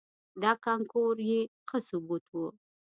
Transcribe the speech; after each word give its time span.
دا 0.41 0.51
کانکور 0.65 1.15
یې 1.29 1.39
ښه 1.69 1.77
ثبوت 1.87 2.25
و. 2.31 2.35